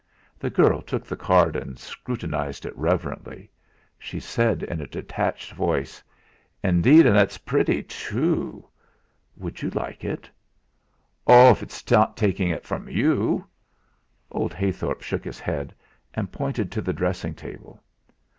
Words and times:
The 0.39 0.49
girl 0.49 0.81
took 0.81 1.05
the 1.05 1.15
card 1.15 1.55
and 1.55 1.77
scrutinised 1.77 2.65
it 2.65 2.75
reverently; 2.75 3.51
she 3.99 4.19
said 4.19 4.63
in 4.63 4.81
a 4.81 4.87
detached 4.87 5.51
voice: 5.51 6.01
"Indeed, 6.63 7.05
an' 7.05 7.15
ut's 7.15 7.37
pretty, 7.37 7.83
too." 7.83 8.67
"Would 9.37 9.61
you 9.61 9.69
like 9.69 10.03
it?" 10.03 10.27
"Oh 11.27 11.49
I 11.49 11.51
if 11.51 11.59
'tis 11.67 11.91
not 11.91 12.17
taking 12.17 12.51
ut 12.51 12.65
from 12.65 12.89
you." 12.89 13.45
Old 14.31 14.55
Heythorp 14.55 15.03
shook 15.03 15.23
his 15.23 15.39
head, 15.39 15.71
and 16.15 16.31
pointed 16.31 16.71
to 16.71 16.81
the 16.81 16.93
dressing 16.93 17.35
table. 17.35 17.79